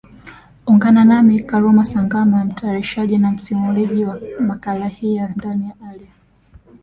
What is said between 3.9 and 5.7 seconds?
wa makala hii ya ndani